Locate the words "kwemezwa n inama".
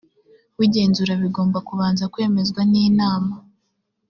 2.13-3.33